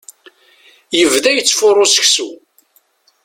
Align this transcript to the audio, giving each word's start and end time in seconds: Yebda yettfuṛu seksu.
Yebda 0.97 1.31
yettfuṛu 1.33 1.85
seksu. 1.87 2.29